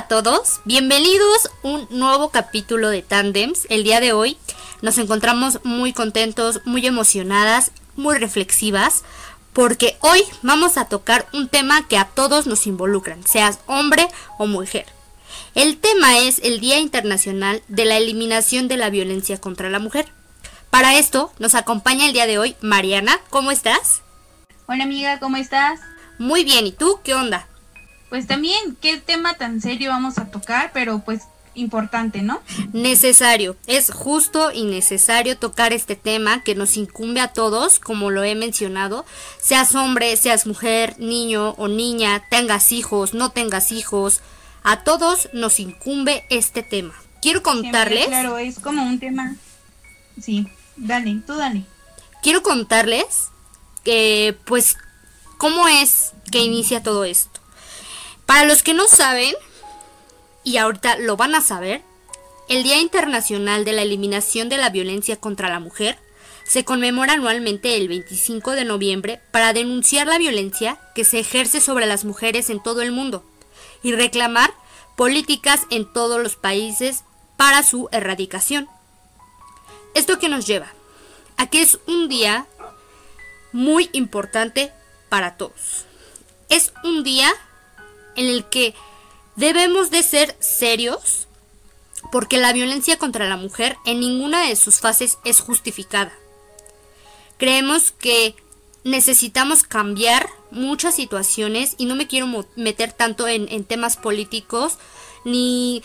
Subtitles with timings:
[0.00, 3.66] Hola a todos, bienvenidos a un nuevo capítulo de Tandems.
[3.68, 4.38] El día de hoy
[4.80, 9.04] nos encontramos muy contentos, muy emocionadas, muy reflexivas,
[9.52, 14.46] porque hoy vamos a tocar un tema que a todos nos involucran, seas hombre o
[14.46, 14.86] mujer.
[15.54, 20.08] El tema es el Día Internacional de la Eliminación de la Violencia contra la Mujer.
[20.70, 24.00] Para esto nos acompaña el día de hoy Mariana, ¿cómo estás?
[24.66, 25.78] Hola amiga, ¿cómo estás?
[26.16, 27.49] Muy bien, ¿y tú qué onda?
[28.10, 31.22] Pues también, qué tema tan serio vamos a tocar, pero pues
[31.54, 32.40] importante, ¿no?
[32.72, 38.22] Necesario, es justo y necesario tocar este tema que nos incumbe a todos, como lo
[38.22, 39.04] he mencionado,
[39.40, 44.20] seas hombre, seas mujer, niño o niña, tengas hijos, no tengas hijos,
[44.62, 46.94] a todos nos incumbe este tema.
[47.22, 48.06] Quiero contarles...
[48.06, 49.36] claro, es como un tema...
[50.20, 51.64] Sí, dale, tú dale.
[52.22, 53.28] Quiero contarles
[53.84, 54.76] que, pues,
[55.38, 57.39] cómo es que inicia todo esto.
[58.30, 59.34] Para los que no saben,
[60.44, 61.82] y ahorita lo van a saber,
[62.48, 65.98] el Día Internacional de la Eliminación de la Violencia contra la Mujer
[66.44, 71.86] se conmemora anualmente el 25 de noviembre para denunciar la violencia que se ejerce sobre
[71.86, 73.24] las mujeres en todo el mundo
[73.82, 74.54] y reclamar
[74.96, 77.02] políticas en todos los países
[77.36, 78.68] para su erradicación.
[79.94, 80.72] ¿Esto que nos lleva?
[81.36, 82.46] A que es un día
[83.50, 84.72] muy importante
[85.08, 85.84] para todos.
[86.48, 87.34] Es un día
[88.16, 88.74] en el que
[89.36, 91.26] debemos de ser serios
[92.10, 96.12] porque la violencia contra la mujer en ninguna de sus fases es justificada.
[97.38, 98.34] Creemos que
[98.84, 104.78] necesitamos cambiar muchas situaciones y no me quiero meter tanto en, temas políticos
[105.24, 105.82] ni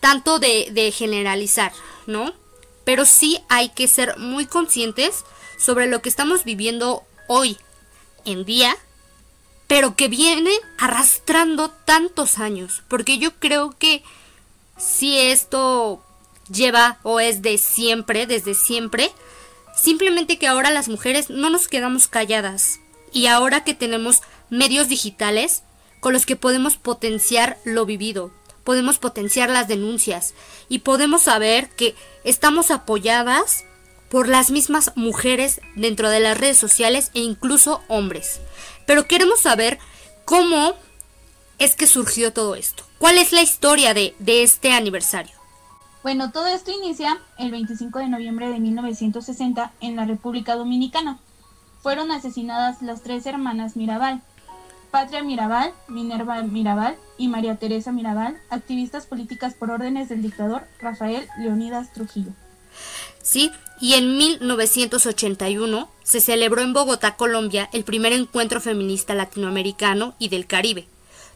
[0.00, 1.72] tanto de, de generalizar,
[2.06, 2.34] ¿no?
[2.84, 5.24] Pero sí hay que ser muy conscientes
[5.58, 7.56] sobre lo que estamos viviendo hoy
[8.24, 8.76] en día
[9.66, 14.02] pero que viene arrastrando tantos años, porque yo creo que
[14.76, 16.02] si esto
[16.50, 19.10] lleva o es de siempre, desde siempre,
[19.74, 22.80] simplemente que ahora las mujeres no nos quedamos calladas
[23.12, 25.62] y ahora que tenemos medios digitales
[26.00, 28.30] con los que podemos potenciar lo vivido,
[28.62, 30.34] podemos potenciar las denuncias
[30.68, 31.94] y podemos saber que
[32.24, 33.64] estamos apoyadas
[34.08, 38.40] por las mismas mujeres dentro de las redes sociales e incluso hombres.
[38.86, 39.78] Pero queremos saber
[40.24, 40.74] cómo
[41.58, 42.84] es que surgió todo esto.
[42.98, 45.34] ¿Cuál es la historia de, este aniversario?
[46.02, 51.18] Bueno, todo esto inicia el 25 de noviembre de 1960 en la República Dominicana.
[51.82, 54.22] Fueron asesinadas las tres hermanas Mirabal,
[54.90, 61.26] Patria Mirabal, Minerva Mirabal y María Teresa Mirabal, activistas políticas por órdenes del dictador Rafael
[61.38, 62.32] Leonidas Trujillo.
[63.26, 63.50] Sí,
[63.80, 70.46] y en 1981 se celebró en Bogotá, Colombia, el primer encuentro feminista latinoamericano y del
[70.46, 70.86] Caribe,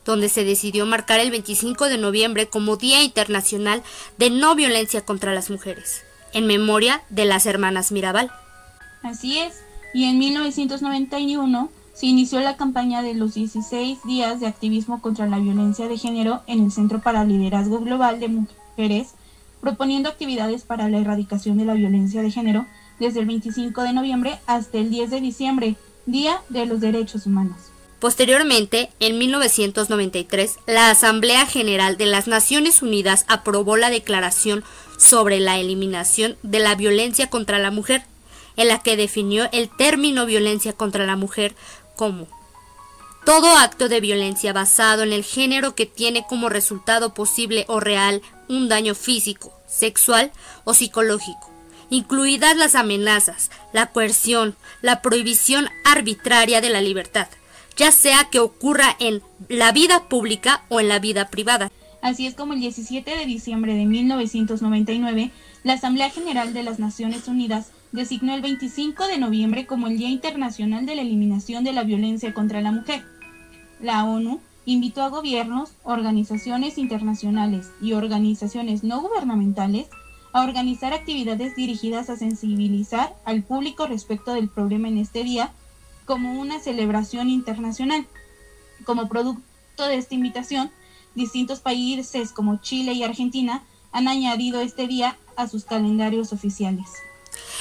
[0.05, 3.83] donde se decidió marcar el 25 de noviembre como Día Internacional
[4.19, 6.03] de No Violencia contra las Mujeres,
[6.33, 8.31] en memoria de las hermanas Mirabal.
[9.03, 9.55] Así es,
[9.93, 15.41] y en 1991 se inició la campaña de los 16 días de activismo contra la
[15.41, 19.15] violencia de género en el Centro para Liderazgo Global de Mujeres
[19.61, 22.67] proponiendo actividades para la erradicación de la violencia de género
[22.99, 25.77] desde el 25 de noviembre hasta el 10 de diciembre,
[26.07, 27.57] Día de los Derechos Humanos.
[28.01, 34.65] Posteriormente, en 1993, la Asamblea General de las Naciones Unidas aprobó la Declaración
[34.97, 38.05] sobre la Eliminación de la Violencia contra la Mujer,
[38.57, 41.55] en la que definió el término violencia contra la mujer
[41.95, 42.27] como
[43.25, 48.23] todo acto de violencia basado en el género que tiene como resultado posible o real
[48.49, 50.33] un daño físico, sexual
[50.65, 51.51] o psicológico,
[51.91, 57.29] incluidas las amenazas, la coerción, la prohibición arbitraria de la libertad,
[57.77, 61.71] ya sea que ocurra en la vida pública o en la vida privada.
[62.03, 65.31] Así es como el 17 de diciembre de 1999,
[65.63, 70.09] la Asamblea General de las Naciones Unidas designó el 25 de noviembre como el Día
[70.09, 73.05] Internacional de la Eliminación de la Violencia contra la Mujer.
[73.81, 79.89] La ONU invitó a gobiernos, organizaciones internacionales y organizaciones no gubernamentales
[80.33, 85.53] a organizar actividades dirigidas a sensibilizar al público respecto del problema en este día
[86.05, 88.07] como una celebración internacional.
[88.85, 90.71] Como producto de esta invitación,
[91.15, 96.87] distintos países como Chile y Argentina han añadido este día a sus calendarios oficiales.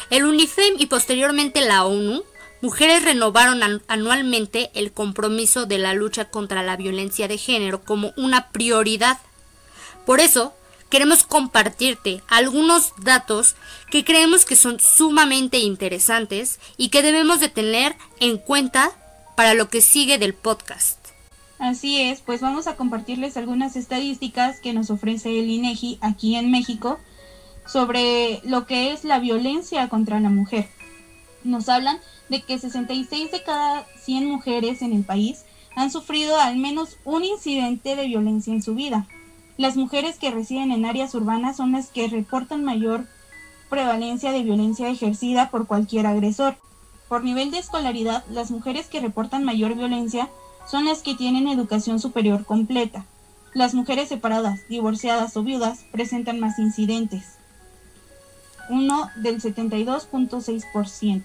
[0.09, 2.23] El UNIFEM y posteriormente la ONU,
[2.61, 8.49] mujeres renovaron anualmente el compromiso de la lucha contra la violencia de género como una
[8.49, 9.19] prioridad.
[10.05, 10.53] Por eso,
[10.89, 13.55] queremos compartirte algunos datos
[13.91, 18.91] que creemos que son sumamente interesantes y que debemos de tener en cuenta
[19.35, 20.97] para lo que sigue del podcast.
[21.59, 26.51] Así es, pues vamos a compartirles algunas estadísticas que nos ofrece el INEGI aquí en
[26.51, 26.99] México
[27.71, 30.67] sobre lo que es la violencia contra la mujer.
[31.43, 31.99] Nos hablan
[32.29, 35.45] de que 66 de cada 100 mujeres en el país
[35.75, 39.07] han sufrido al menos un incidente de violencia en su vida.
[39.57, 43.05] Las mujeres que residen en áreas urbanas son las que reportan mayor
[43.69, 46.57] prevalencia de violencia ejercida por cualquier agresor.
[47.07, 50.29] Por nivel de escolaridad, las mujeres que reportan mayor violencia
[50.67, 53.05] son las que tienen educación superior completa.
[53.53, 57.38] Las mujeres separadas, divorciadas o viudas presentan más incidentes.
[58.69, 61.23] Uno del 72.6%.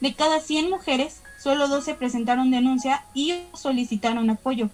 [0.00, 4.70] De cada 100 mujeres, solo 12 presentaron denuncia y solicitaron apoyo.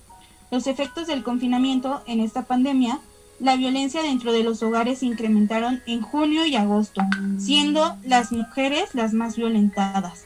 [0.50, 3.00] Los efectos del confinamiento en esta pandemia,
[3.40, 7.02] la violencia dentro de los hogares se incrementaron en junio y agosto,
[7.38, 10.24] siendo las mujeres las más violentadas.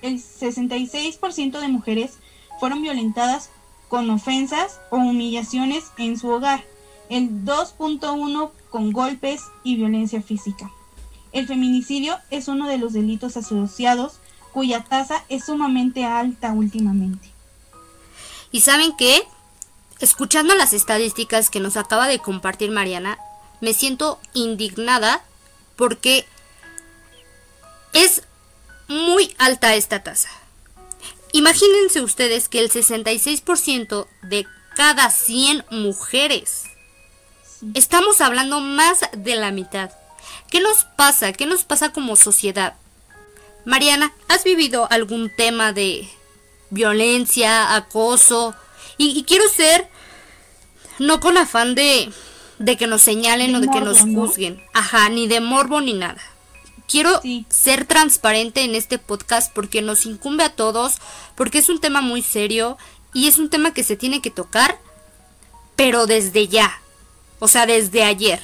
[0.00, 2.18] El 66% de mujeres
[2.60, 3.50] fueron violentadas
[3.88, 6.64] con ofensas o humillaciones en su hogar,
[7.08, 10.70] el 2.1 con golpes y violencia física.
[11.32, 14.14] El feminicidio es uno de los delitos asociados
[14.52, 17.30] cuya tasa es sumamente alta últimamente.
[18.50, 19.22] ¿Y saben qué?
[20.00, 23.18] Escuchando las estadísticas que nos acaba de compartir Mariana,
[23.60, 25.22] me siento indignada
[25.76, 26.26] porque
[27.92, 28.22] es
[28.88, 30.30] muy alta esta tasa.
[31.32, 36.64] Imagínense ustedes que el 66% de cada 100 mujeres,
[37.74, 39.90] estamos hablando más de la mitad.
[40.50, 41.32] ¿Qué nos pasa?
[41.32, 42.74] ¿Qué nos pasa como sociedad?
[43.64, 46.08] Mariana, ¿has vivido algún tema de
[46.70, 48.54] violencia, acoso?
[48.98, 49.88] Y, quiero ser,
[50.98, 52.12] no con afán de,
[52.58, 54.62] de que nos señalen o de que nos juzguen.
[54.74, 56.20] Ajá, ni de morbo ni nada.
[56.88, 60.96] Quiero ser transparente en este podcast porque nos incumbe a todos,
[61.36, 62.76] porque es un tema muy serio
[63.14, 64.78] y es un tema que se tiene que tocar,
[65.76, 66.82] pero desde ya,
[67.38, 68.42] o sea, desde ayer.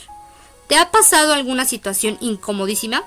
[0.68, 3.02] ¿Te ha pasado alguna situación incomodísima?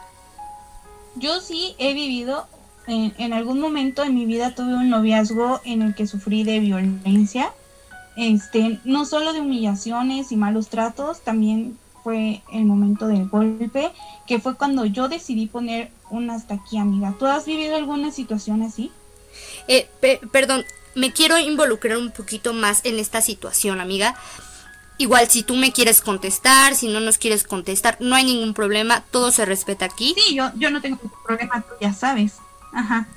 [1.16, 2.48] Yo sí he vivido,
[2.88, 6.60] en, en algún momento en mi vida tuve un noviazgo en el que sufrí de
[6.60, 7.52] violencia,
[8.16, 13.92] este, no solo de humillaciones y malos tratos, también fue el momento del golpe,
[14.28, 17.16] que fue cuando yo decidí poner un hasta aquí, amiga.
[17.18, 18.92] ¿Tú has vivido alguna situación así?
[19.68, 19.90] Eh,
[20.32, 20.66] perdón,
[20.96, 24.16] me quiero involucrar un poquito más en esta situación, amiga.
[25.00, 29.02] Igual si tú me quieres contestar, si no nos quieres contestar, no hay ningún problema,
[29.12, 30.14] todo se respeta aquí.
[30.16, 32.34] Sí, yo, yo no tengo problema, tú ya sabes.
[32.74, 33.08] Ajá.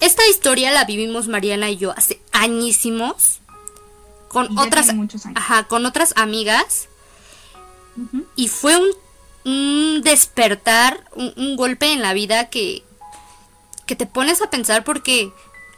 [0.00, 3.40] Esta historia la vivimos Mariana y yo hace añísimos
[4.28, 4.90] con otras
[5.34, 6.88] Ajá, con otras amigas
[8.36, 8.76] y fue
[9.44, 12.84] un, despertar, un, golpe en la vida que,
[13.86, 15.32] que te pones a pensar porque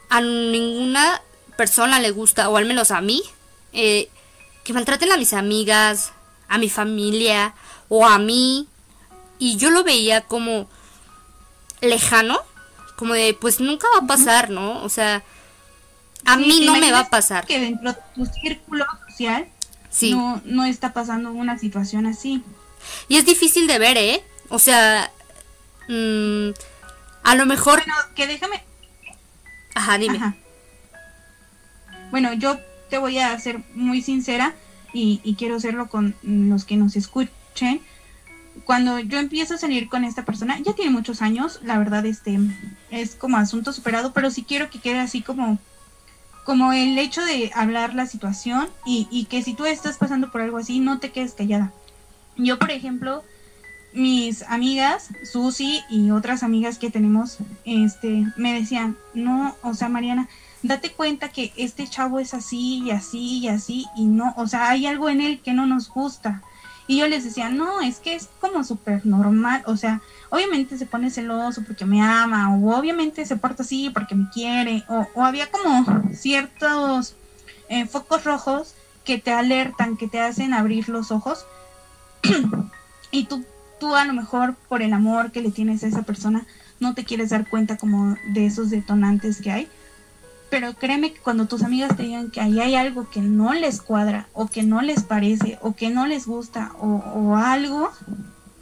[0.09, 1.19] a ninguna
[1.57, 3.23] persona le gusta, o al menos a mí,
[3.73, 4.09] eh,
[4.63, 6.11] que maltraten a mis amigas,
[6.47, 7.53] a mi familia
[7.89, 8.67] o a mí.
[9.39, 10.69] Y yo lo veía como
[11.81, 12.39] lejano,
[12.95, 14.83] como de, pues nunca va a pasar, ¿no?
[14.83, 15.23] O sea,
[16.25, 17.45] a mí no me va a pasar.
[17.47, 19.47] Que dentro de tu círculo social
[20.01, 22.43] no, no está pasando una situación así.
[23.07, 24.23] Y es difícil de ver, ¿eh?
[24.49, 25.11] O sea,
[25.87, 26.49] mm,
[27.23, 27.79] a lo mejor...
[27.79, 28.63] Bueno, que déjame...
[29.73, 30.19] Ajá, dime.
[32.11, 32.59] Bueno, yo
[32.91, 34.53] te voy a ser muy sincera
[34.93, 37.79] y, quiero hacerlo con los que nos escuchen.
[38.65, 42.37] Cuando yo empiezo a salir con esta persona, ya tiene muchos años, la verdad, este,
[42.91, 45.57] es como asunto superado, pero sí quiero que quede así como
[46.43, 50.41] como el hecho de hablar la situación y, y, que si tú estás pasando por
[50.41, 51.71] algo así, no te quedes callada.
[52.35, 53.23] Yo, por ejemplo,
[53.93, 60.29] mis amigas, Susi y otras amigas que tenemos, este, me decían, no, o sea, Mariana,
[60.63, 64.69] date cuenta que este chavo es así y así y así y no, o sea,
[64.69, 66.41] hay algo en él que no nos gusta.
[66.87, 70.85] Y yo les decía, no, es que es como súper normal, o sea, obviamente se
[70.85, 75.49] pone celoso porque me ama, o obviamente se porta así porque me quiere, o, había
[75.49, 77.15] como ciertos
[77.69, 78.75] eh, focos rojos
[79.05, 81.45] que te alertan, que te hacen abrir los ojos,
[83.11, 83.45] y tú,
[83.79, 86.45] tú a lo mejor por el amor que le tienes a esa persona,
[86.81, 89.69] no te quieres dar cuenta como de esos detonantes que hay
[90.51, 93.81] pero créeme que cuando tus amigas te digan que ahí hay algo que no les
[93.81, 97.89] cuadra o que no les parece o que no les gusta o, algo,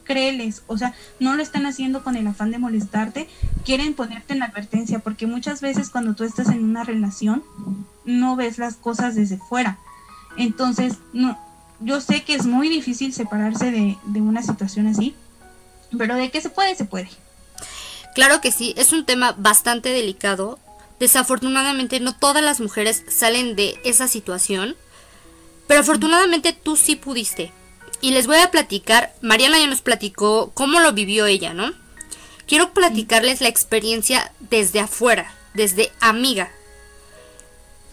[0.03, 3.27] créeles, o sea, no lo están haciendo con el afán de molestarte,
[3.65, 7.43] quieren ponerte en advertencia, porque muchas veces cuando tú estás en una relación,
[8.05, 9.79] no ves las cosas desde fuera.
[10.38, 11.39] Entonces, no,
[11.79, 15.15] yo sé que es muy difícil separarse de, de una situación así,
[15.98, 17.10] pero de que se puede, se puede.
[18.13, 20.60] Claro que sí, es un tema bastante delicado
[20.99, 24.75] Desafortunadamente no todas las mujeres salen de esa situación,
[25.67, 27.51] pero afortunadamente tú sí pudiste.
[28.01, 31.73] Y les voy a platicar, Mariana ya nos platicó cómo lo vivió ella, ¿no?
[32.47, 36.51] Quiero platicarles la experiencia desde afuera, desde amiga.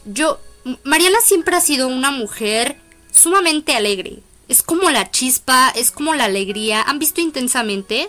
[0.05, 0.41] Yo,
[0.85, 2.81] Mariana siempre ha sido una mujer
[3.13, 4.21] sumamente alegre.
[4.49, 6.83] Es como la chispa, es como la alegría.
[6.83, 8.09] ¿Han visto intensamente?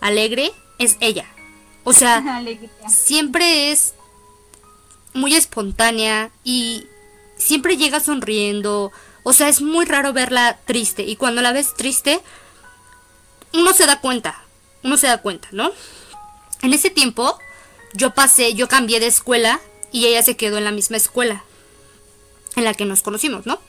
[0.00, 1.26] Alegre es ella.
[1.84, 2.42] O sea,
[2.88, 3.94] siempre es
[5.16, 6.86] muy espontánea y
[7.36, 8.92] siempre llega sonriendo.
[9.22, 11.02] O sea, es muy raro verla triste.
[11.02, 12.20] Y cuando la ves triste,
[13.52, 14.42] uno se da cuenta.
[14.82, 15.72] Uno se da cuenta, ¿no?
[16.62, 17.38] En ese tiempo,
[17.94, 21.42] yo pasé, yo cambié de escuela y ella se quedó en la misma escuela
[22.56, 23.60] en la que nos conocimos, ¿no?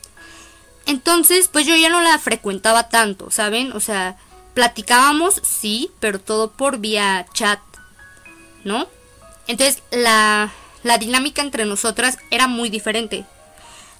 [0.85, 3.73] Entonces, pues yo ya no la frecuentaba tanto, ¿saben?
[3.73, 4.17] O sea,
[4.53, 7.59] platicábamos, sí, pero todo por vía chat,
[8.63, 8.87] ¿no?
[9.47, 10.53] Entonces, la,
[10.87, 13.25] la dinámica entre nosotras era muy diferente.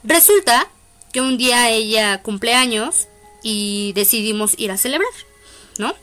[0.04, 0.68] Resulta
[1.12, 3.08] que un día ella cumpleaños
[3.44, 5.12] y decidimos ir a celebrar,
[5.78, 5.94] ¿no?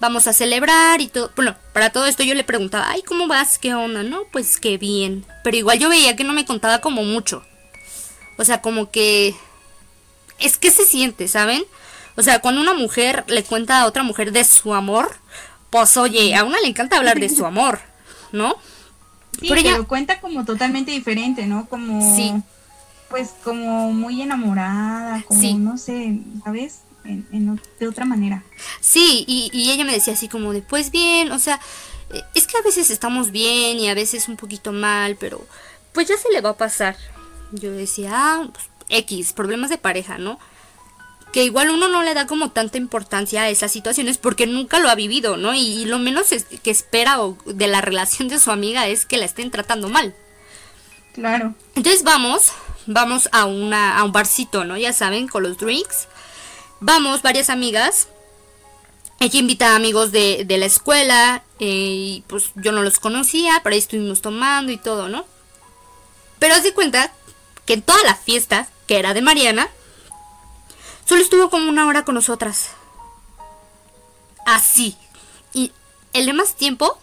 [0.00, 1.30] Vamos a celebrar y todo.
[1.36, 3.58] Bueno, para todo esto yo le preguntaba, ay, ¿cómo vas?
[3.58, 4.02] ¿Qué onda?
[4.02, 5.24] No, pues qué bien.
[5.44, 7.44] Pero igual yo veía que no me contaba como mucho.
[8.36, 9.34] O sea, como que...
[10.40, 11.64] Es que se siente, ¿saben?
[12.16, 15.16] O sea, cuando una mujer le cuenta a otra mujer de su amor,
[15.70, 17.80] pues oye, a una le encanta hablar de su amor,
[18.32, 18.56] ¿no?
[19.42, 19.82] Sí, pero, ella...
[19.82, 21.68] cuenta como totalmente diferente, ¿no?
[21.68, 22.16] Como...
[22.16, 22.32] Sí.
[23.10, 26.80] Pues como muy enamorada, como no sé, ¿sabes?
[27.04, 28.42] En, de otra manera.
[28.80, 31.60] Sí, y, y ella me decía así como de, pues bien, o sea,
[32.10, 35.44] eh, es que a veces estamos bien y a veces un poquito mal, pero
[35.92, 36.96] pues ya se le va a pasar,
[37.50, 40.38] yo decía, ah, pues, X, problemas de pareja, ¿no?
[41.32, 44.90] Que igual uno no le da como tanta importancia a esas situaciones porque nunca lo
[44.90, 45.54] ha vivido, ¿no?
[45.54, 46.26] Y, lo menos
[46.62, 50.14] que espera de la relación de su amiga es que la estén tratando mal.
[51.14, 51.54] Claro.
[51.74, 52.52] Entonces vamos,
[52.86, 54.76] vamos a, una, a un barcito, ¿no?
[54.76, 56.08] Ya saben, con los drinks.
[56.80, 58.08] Vamos, varias amigas.
[59.20, 63.60] Ella invita a amigos de, de la escuela eh, y pues yo no los conocía,
[63.62, 65.24] pero ahí estuvimos tomando y todo, ¿no?
[66.38, 67.12] Pero haz de cuenta
[67.66, 69.68] que en toda la fiesta, que era de Mariana,
[71.12, 72.70] solo estuvo como una hora con nosotras.
[74.46, 74.96] Así.
[75.52, 75.70] Y
[76.14, 76.98] el demás tiempo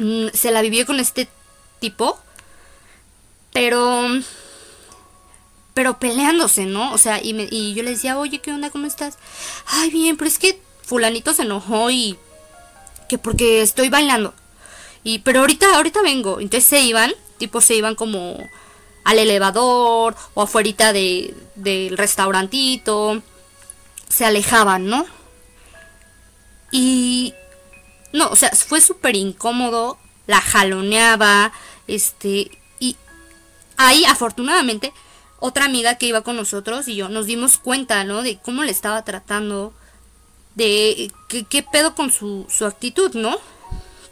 [0.00, 1.28] mm, se la vivió con este
[1.78, 2.18] tipo,
[3.52, 4.08] pero
[5.72, 6.92] pero peleándose, ¿no?
[6.92, 8.70] O sea, y, y yo le decía, oye, ¿qué onda?
[8.70, 9.18] ¿Cómo estás?
[9.66, 12.18] Ay, bien, pero es que fulanito se enojó y
[13.08, 14.34] que porque estoy bailando.
[15.04, 16.40] Y, pero ahorita, ahorita vengo.
[16.40, 18.36] Entonces se iban, tipo se iban como
[19.06, 23.22] al elevador o afuera de, del restaurantito.
[24.08, 25.06] Se alejaban, ¿no?
[26.72, 27.32] Y...
[28.12, 29.96] No, o sea, fue súper incómodo.
[30.26, 31.52] La jaloneaba.
[31.86, 32.50] Este...
[32.80, 32.96] Y
[33.76, 34.92] ahí, afortunadamente,
[35.38, 38.22] otra amiga que iba con nosotros y yo nos dimos cuenta, ¿no?
[38.22, 39.72] De cómo le estaba tratando.
[40.56, 43.38] De qué, qué pedo con su, su actitud, ¿no?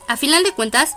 [0.07, 0.95] A final de cuentas,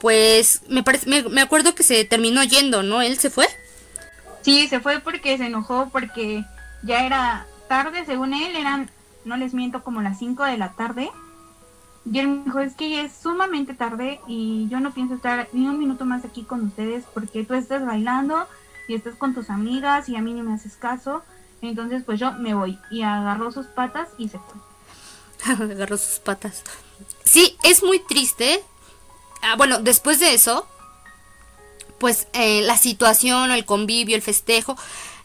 [0.00, 3.02] pues me, parece, me, acuerdo que se terminó yendo, ¿no?
[3.02, 3.46] ¿Él se fue?
[4.42, 6.44] Sí, se fue porque se enojó porque
[6.82, 8.90] ya era tarde, según él, eran,
[9.24, 11.10] no les miento, como las 5 de la tarde.
[12.10, 15.48] Y él me dijo, es que ya es sumamente tarde y yo no pienso estar
[15.52, 18.46] ni un minuto más aquí con ustedes porque tú estás bailando
[18.86, 21.22] y estás con tus amigas y a mí no me haces caso.
[21.60, 22.78] Entonces pues yo me voy.
[22.90, 25.66] Y agarró sus patas y se fue.
[25.74, 26.62] agarró sus patas.
[27.24, 28.64] Sí, es muy triste
[29.42, 30.66] Ah, bueno, después de eso,
[31.98, 34.76] pues eh, la situación, el convivio, el festejo,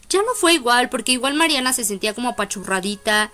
[0.08, 3.32] ya no fue igual, porque igual Mariana se sentía como apachurradita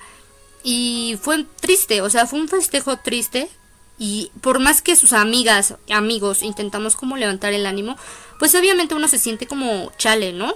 [0.63, 3.51] y fue triste, o sea, fue un festejo triste
[3.99, 7.97] y por más que sus amigas, amigos intentamos como levantar el ánimo,
[8.39, 10.55] pues obviamente uno se siente como chale, ¿no?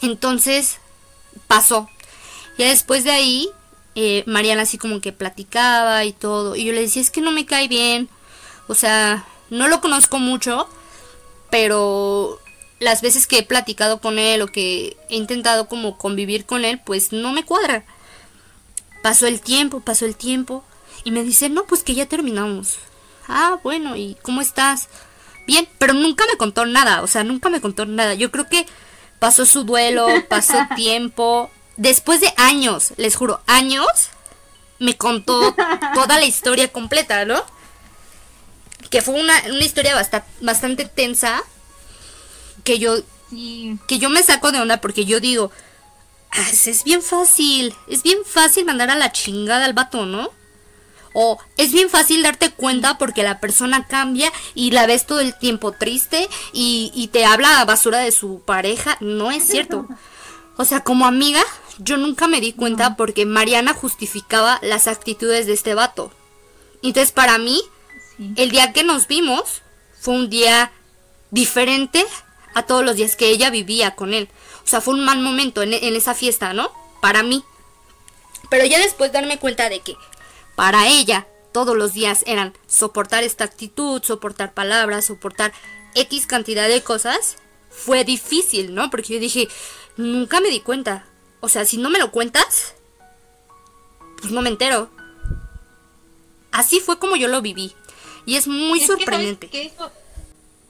[0.00, 0.78] Entonces
[1.46, 1.88] pasó.
[2.58, 3.48] Ya después de ahí,
[3.94, 7.32] eh, Mariana así como que platicaba y todo, y yo le decía, es que no
[7.32, 8.08] me cae bien
[8.70, 10.68] o sea, no lo conozco mucho,
[11.50, 12.38] pero
[12.78, 16.80] las veces que he platicado con él o que he intentado como convivir con él,
[16.84, 17.84] pues no me cuadra.
[19.02, 20.62] Pasó el tiempo, pasó el tiempo
[21.02, 22.76] y me dice, no, pues que ya terminamos.
[23.26, 24.88] Ah, bueno, ¿y cómo estás?
[25.48, 28.14] Bien, pero nunca me contó nada, o sea, nunca me contó nada.
[28.14, 28.66] Yo creo que
[29.18, 31.50] pasó su duelo, pasó tiempo.
[31.76, 34.10] Después de años, les juro, años,
[34.78, 35.56] me contó
[35.94, 37.42] toda la historia completa, ¿no?
[38.90, 41.42] Que fue una, historia bastante, bastante tensa,
[42.64, 42.96] que yo,
[43.86, 45.50] que yo me saco de onda porque yo digo,
[46.32, 50.30] ah, es bien fácil, es bien fácil mandar a la chingada al vato, ¿no?
[51.12, 55.36] O es bien fácil darte cuenta porque la persona cambia y la ves todo el
[55.36, 58.96] tiempo triste y, y te habla basura de su pareja.
[59.00, 59.88] No es cierto.
[60.56, 61.42] O sea, como amiga,
[61.78, 66.12] yo nunca me di cuenta porque Mariana justificaba las actitudes de este vato.
[66.82, 67.60] Entonces, para mí,
[68.36, 69.62] el día que nos vimos
[69.98, 70.70] fue un día
[71.30, 72.04] diferente
[72.54, 74.28] a todos los días que ella vivía con él.
[74.62, 76.70] O sea, fue un mal momento en, esa fiesta, ¿no?
[77.00, 77.42] Para mí.
[78.50, 79.96] Pero ya después darme cuenta de que
[80.54, 85.52] para ella todos los días eran soportar esta actitud, soportar palabras, soportar
[85.94, 87.36] X cantidad de cosas,
[87.70, 88.90] fue difícil, ¿no?
[88.90, 89.48] Porque yo dije,
[89.96, 91.06] nunca me di cuenta.
[91.40, 92.74] O sea, si no me lo cuentas,
[94.20, 94.90] pues no me entero.
[96.52, 97.74] Así fue como yo lo viví.
[98.26, 99.72] Y es muy sorprendente.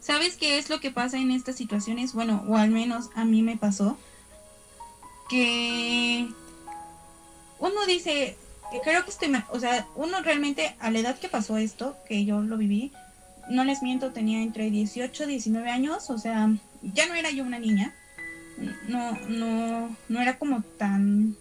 [0.00, 2.14] ¿sabes, qué es lo que pasa en estas situaciones?
[2.14, 3.96] Bueno, o al menos a mí me pasó.
[5.28, 6.28] Que
[7.60, 8.36] uno dice,
[8.82, 12.40] creo que estoy, o sea, uno realmente a la edad que pasó esto, que yo
[12.40, 12.92] lo viví,
[13.48, 16.50] no les miento, tenía entre 18 y 19 años, o sea,
[16.82, 17.94] ya no era yo una niña,
[18.88, 21.36] no, no, no era como tan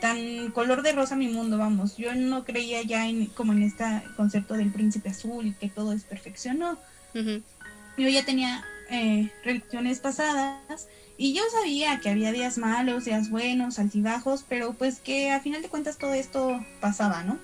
[0.00, 1.96] tan color de rosa mi mundo, vamos.
[1.96, 3.84] Yo no creía ya en, como en este
[4.16, 6.78] concepto del príncipe azul y que todo es perfección, no.
[7.14, 10.86] Yo ya tenía eh, relaciones pasadas
[11.16, 15.62] y yo sabía que había días malos, días buenos, altibajos, pero pues que a final
[15.62, 17.38] de cuentas todo esto pasaba, ¿no?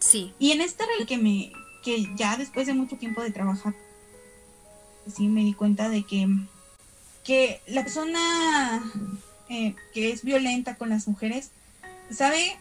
[0.00, 0.34] Sí.
[0.40, 1.52] Y en rey que me,
[1.84, 3.72] que ya después de mucho tiempo de trabajar,
[5.14, 6.26] sí me di cuenta de que,
[7.22, 8.82] que la persona
[9.48, 11.50] eh, que es violenta con las mujeres
[12.10, 12.58] sabe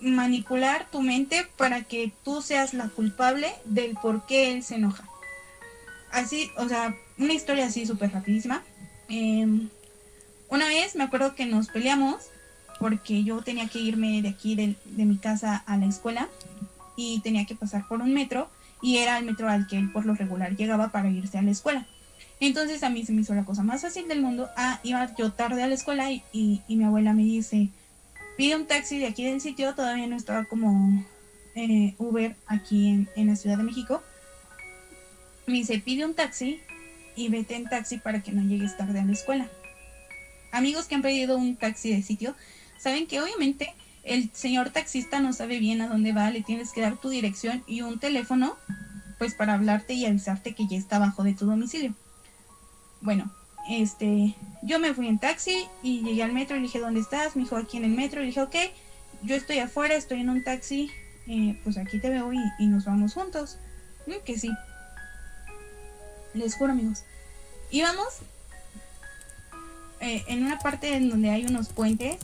[0.00, 5.04] manipular tu mente para que tú seas la culpable del por qué él se enoja.
[6.10, 8.62] Así, o sea, una historia así súper rapidísima.
[9.08, 9.68] Em,
[10.48, 12.30] una vez me acuerdo que nos peleamos
[12.78, 16.28] porque yo tenía que irme de aquí de, mi casa a la escuela
[16.96, 18.48] y tenía que pasar por un metro
[18.80, 21.50] y era el metro al que él por lo regular llegaba para irse a la
[21.50, 21.86] escuela.
[22.40, 24.48] Entonces a mí se me hizo la cosa más fácil del mundo.
[24.56, 27.68] Ah, iba yo tarde a la escuela y, y, mi abuela me dice,
[28.40, 31.04] pide un taxi de aquí del sitio, todavía no estaba como
[31.54, 34.02] eh, Uber aquí en, en la Ciudad de México.
[35.46, 36.58] Me dice, pide un taxi
[37.16, 39.46] y vete en taxi para que no llegues tarde a la escuela.
[40.52, 42.34] Amigos que han pedido un taxi de sitio,
[42.78, 43.74] saben que obviamente
[44.04, 47.62] el señor taxista no sabe bien a dónde va, le tienes que dar tu dirección
[47.66, 48.56] y un teléfono,
[49.18, 51.94] pues para hablarte y avisarte que ya está abajo de tu domicilio.
[53.02, 53.30] Bueno,
[53.68, 57.36] este, yo me fui en taxi y llegué al metro y le dije, ¿dónde estás?
[57.36, 58.22] Me dijo, aquí en el metro.
[58.22, 58.56] Y dije, ok,
[59.22, 60.90] yo estoy afuera, estoy en un taxi,
[61.26, 63.58] eh, pues aquí te veo y, nos vamos juntos.
[64.06, 64.50] Mm, que sí.
[66.34, 67.04] Les juro, amigos.
[67.70, 68.20] Íbamos
[70.00, 72.18] eh, en una parte en donde hay unos puentes.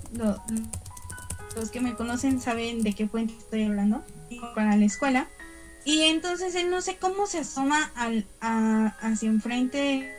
[1.54, 4.04] los que me conocen saben de qué puente estoy hablando.
[4.54, 5.28] Para la escuela.
[5.84, 10.12] Y entonces él no sé cómo se asoma al, hacia enfrente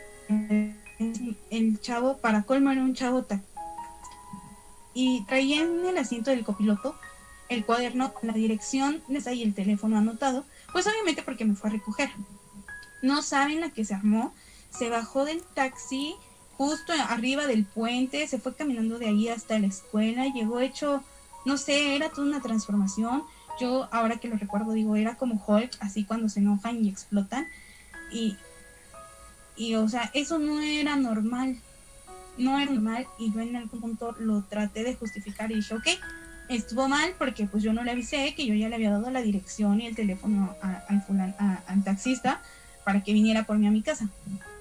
[1.50, 3.24] el chavo, para colmo era un chavo
[4.94, 6.96] y traía en el asiento del copiloto
[7.48, 11.72] el cuaderno, la dirección, les ahí el teléfono anotado, pues obviamente porque me fue a
[11.72, 12.10] recoger.
[13.02, 14.34] No saben la que se armó.
[14.70, 16.14] Se bajó del taxi
[16.58, 21.02] justo arriba del puente, se fue caminando de ahí hasta la escuela, llegó hecho,
[21.46, 23.22] no sé, era toda una transformación.
[23.60, 27.46] Yo ahora que lo recuerdo digo, era como Hulk, así cuando se enojan y explotan.
[28.12, 28.36] Y,
[29.58, 31.56] y o sea, eso no era normal.
[32.36, 35.86] No era normal y yo en algún punto lo traté de justificar y dije, ok,
[36.48, 39.22] estuvo mal porque pues yo no le avisé que yo ya le había dado la
[39.22, 42.40] dirección y el teléfono al, al taxista
[42.84, 44.08] para que viniera por mí a mi casa.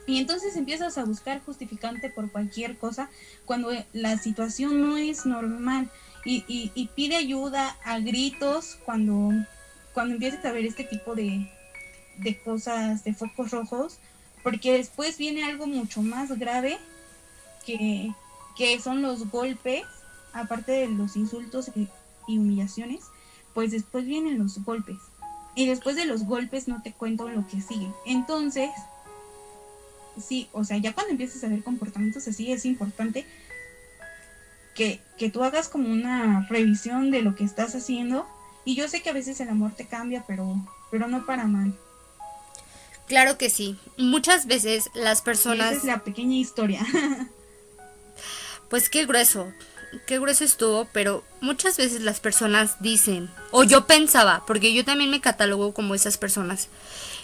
[0.07, 3.09] Y entonces empiezas a buscar justificante por cualquier cosa
[3.45, 5.89] cuando la situación no es normal
[6.25, 9.31] y, y, pide ayuda a gritos cuando,
[9.93, 11.49] cuando empiezas a ver este tipo de,
[12.17, 13.99] de cosas, de focos rojos,
[14.47, 16.77] porque después viene algo mucho más grave
[17.65, 18.13] que,
[18.55, 19.83] que son los golpes,
[20.31, 23.03] aparte de los insultos y humillaciones,
[23.53, 24.95] pues después vienen los golpes.
[25.53, 27.91] Y después de los golpes no te cuento lo que sigue.
[28.05, 28.69] Entonces,
[30.17, 33.25] sí, o sea, ya cuando empiezas a ver comportamientos así, es importante
[34.75, 38.25] que, que tú hagas como una revisión de lo que estás haciendo.
[38.63, 40.55] Y yo sé que a veces el amor te cambia, pero,
[40.89, 41.77] pero no para mal.
[43.07, 43.77] Claro que sí.
[43.97, 45.71] Muchas veces las personas...
[45.71, 46.85] esa es la pequeña historia.
[48.69, 49.51] pues qué grueso
[50.05, 55.09] qué grueso estuvo, pero muchas veces las personas dicen, o yo pensaba, porque yo también
[55.09, 56.67] me catalogo como esas personas,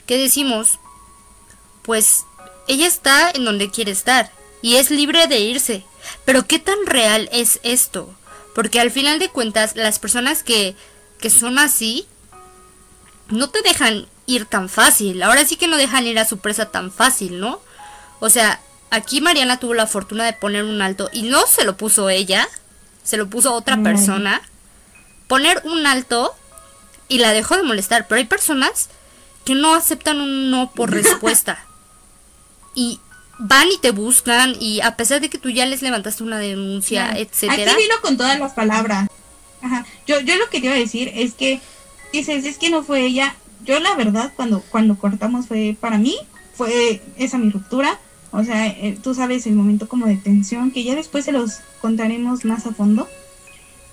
[0.05, 0.79] que decimos,
[1.83, 2.23] pues
[2.67, 5.85] ella está en donde quiere estar y es libre de irse.
[6.25, 8.13] Pero ¿qué tan real es esto?
[8.55, 10.75] Porque al final de cuentas, las personas que,
[11.19, 12.05] que son así,
[13.29, 15.21] no te dejan ir tan fácil.
[15.23, 17.59] Ahora sí que no dejan ir a su presa tan fácil, ¿no?
[18.19, 18.59] O sea,
[18.89, 22.47] aquí Mariana tuvo la fortuna de poner un alto y no se lo puso ella,
[23.03, 24.41] se lo puso otra persona.
[25.27, 26.33] Poner un alto
[27.09, 28.89] y la dejó de molestar, pero hay personas
[29.45, 31.65] que no aceptan un no por respuesta.
[32.75, 32.99] y
[33.39, 37.11] van y te buscan y a pesar de que tú ya les levantaste una denuncia,
[37.17, 37.71] etcétera.
[37.71, 39.09] Aquí vino con todas las palabras.
[39.61, 39.85] Ajá.
[40.07, 41.59] Yo, yo lo que te iba a decir es que
[42.13, 43.35] dices, es que no fue ella.
[43.65, 46.15] Yo la verdad, cuando, cuando cortamos fue para mí,
[46.53, 47.99] fue esa mi ruptura.
[48.31, 51.59] O sea, eh, tú sabes el momento como de tensión, que ya después se los
[51.81, 53.07] contaremos más a fondo.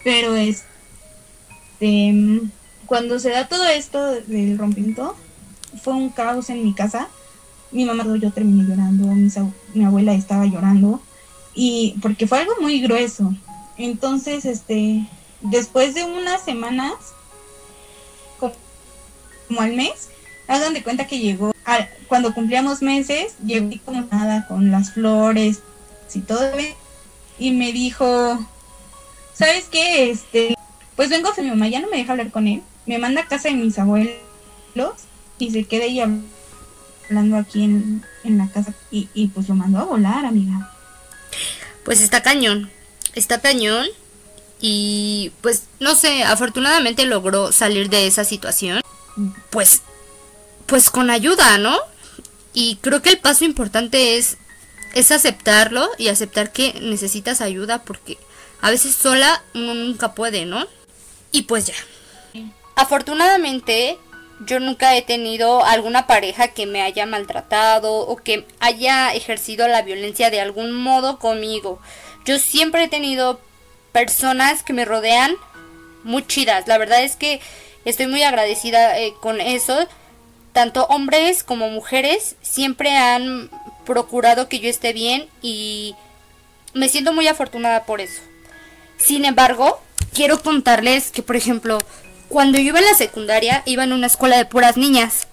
[0.02, 0.64] Pero es...
[1.80, 2.42] Este,
[2.86, 5.16] cuando se da todo esto del rompimiento,
[5.82, 7.08] fue un caos en mi casa
[7.72, 9.06] mi mamá yo terminé llorando,
[9.74, 11.00] mi, abuela estaba llorando
[11.54, 13.32] y porque fue algo muy grueso.
[13.76, 15.06] Entonces, este,
[15.40, 16.94] después de unas semanas,
[19.50, 20.08] como, al mes,
[20.46, 21.52] hagan de cuenta que llegó,
[22.08, 25.60] cuando cumplíamos meses, llegó como nada con las flores
[26.14, 26.50] y todo,
[27.38, 28.38] y me dijo,
[29.34, 30.10] ¿sabes qué?
[30.10, 30.54] Este,
[30.96, 33.26] pues vengo a mi mamá, ya no me deja hablar con él, me manda a
[33.26, 34.14] casa de mis abuelos
[35.38, 39.84] y se queda ahí hablando aquí en, la casa y, y pues lo mandó a
[39.84, 40.70] volar, amiga.
[41.84, 42.70] Pues está cañón,
[43.14, 43.86] está cañón
[44.60, 48.82] y pues no sé, afortunadamente logró salir de esa situación.
[49.50, 49.82] Pues
[50.66, 51.76] pues con ayuda, ¿no?
[52.52, 54.36] Y creo que el paso importante es
[54.94, 58.18] es aceptarlo y aceptar que necesitas ayuda porque
[58.60, 60.66] a veces sola uno nunca puede, ¿no?
[61.32, 61.74] Y pues ya.
[62.76, 63.98] Afortunadamente
[64.46, 69.82] yo nunca he tenido alguna pareja que me haya maltratado o que haya ejercido la
[69.82, 71.78] violencia de algún modo conmigo.
[72.24, 73.40] Yo siempre he tenido
[73.92, 75.34] personas que me rodean
[76.04, 76.66] muy chidas.
[76.68, 77.40] La verdad es que
[77.84, 79.86] estoy muy agradecida eh, con eso.
[80.52, 83.50] Tanto hombres como mujeres siempre han
[83.84, 85.94] procurado que yo esté bien y
[86.74, 88.20] me siento muy afortunada por eso.
[88.96, 89.80] Sin embargo,
[90.12, 91.78] quiero contarles que, por ejemplo,
[92.28, 95.26] cuando yo iba en la secundaria, iba en una escuela de puras niñas.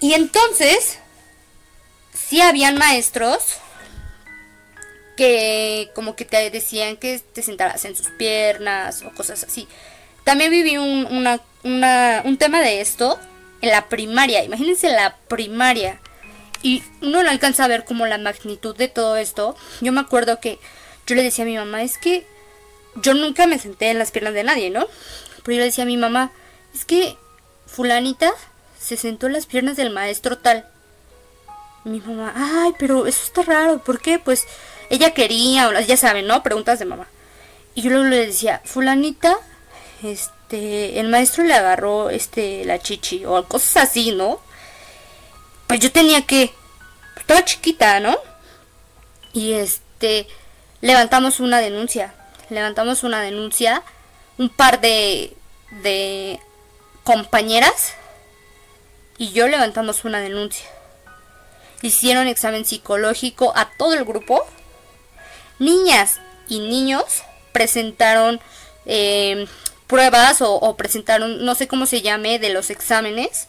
[0.00, 0.98] Y entonces,
[2.12, 3.56] sí habían maestros
[5.16, 9.66] que como que te decían que te sentaras en sus piernas o cosas así.
[10.28, 11.06] También viví un,
[11.64, 13.18] un tema de esto
[13.62, 14.44] en la primaria.
[14.44, 16.02] Imagínense la primaria.
[16.60, 19.56] Y uno no alcanza a ver como la magnitud de todo esto.
[19.80, 20.58] Yo me acuerdo que
[21.06, 22.26] yo le decía a mi mamá, es que
[22.96, 24.86] yo nunca me senté en las piernas de nadie, ¿no?
[25.44, 26.30] Pero yo le decía a mi mamá,
[26.74, 27.16] es que
[27.64, 28.30] fulanita
[28.78, 30.66] se sentó en las piernas del maestro tal.
[31.84, 34.18] mi mamá, ay, pero eso está raro, ¿por qué?
[34.18, 34.46] Pues
[34.90, 36.42] ella quería, ya saben, ¿no?
[36.42, 37.06] Preguntas de mamá.
[37.74, 39.38] Y yo luego le decía, fulanita,
[40.02, 44.40] este, el maestro le agarró, este, la chichi, o cosas así, ¿no?
[45.66, 46.52] Pues yo tenía que,
[47.26, 48.16] toda chiquita, ¿no?
[49.32, 50.26] Y este,
[50.80, 52.14] levantamos una denuncia,
[52.48, 53.82] levantamos una denuncia,
[54.38, 55.36] un par de,
[55.82, 56.40] de
[57.04, 57.94] compañeras
[59.18, 60.66] y yo levantamos una denuncia.
[61.82, 64.46] Hicieron examen psicológico a todo el grupo.
[65.58, 68.40] Niñas y niños presentaron
[68.86, 69.46] eh,
[69.88, 73.48] pruebas o, presentaron, no sé cómo se llame, de los exámenes.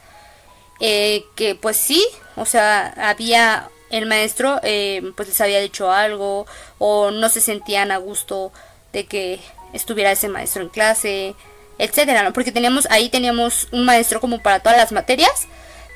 [0.82, 2.04] Eh, que pues sí,
[2.36, 6.46] o sea, había el maestro eh, pues les había dicho algo
[6.78, 8.54] o no se sentían a gusto
[8.94, 9.40] de que
[9.74, 11.36] estuviera ese maestro en clase
[11.80, 12.34] etcétera, ¿no?
[12.34, 15.48] Porque teníamos, ahí teníamos un maestro como para todas las materias,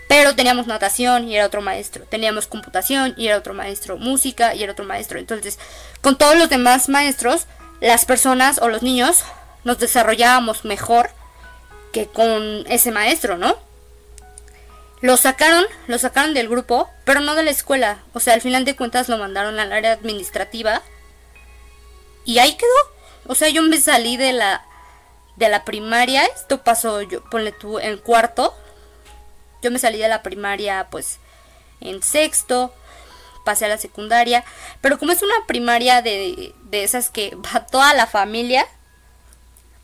[0.08, 4.64] pero teníamos natación y era otro maestro, teníamos computación y era otro maestro, música y
[4.64, 5.20] era otro maestro.
[5.20, 5.60] Entonces,
[6.02, 7.46] con todos los demás maestros,
[7.82, 9.24] las personas o los niños
[9.64, 11.10] nos desarrollábamos mejor
[11.92, 13.56] que con ese maestro, ¿no?
[15.02, 18.00] Lo sacaron, lo sacaron del grupo, pero no de la escuela.
[18.14, 20.82] O sea, al final de cuentas lo mandaron al área administrativa.
[22.26, 22.72] Y ahí quedó.
[23.28, 24.66] O sea, yo me salí de la
[25.36, 28.56] de la primaria, esto pasó, yo ponle tú en cuarto.
[29.62, 31.20] Yo me salí de la primaria pues
[31.82, 32.74] en sexto,
[33.44, 34.44] pasé a la secundaria,
[34.82, 38.66] pero como es una primaria de, de esas que va toda la familia,